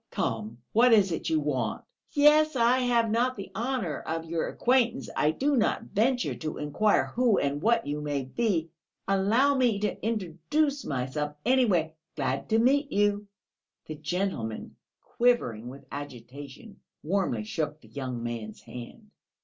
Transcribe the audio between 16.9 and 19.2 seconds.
warmly shook the young man's hand.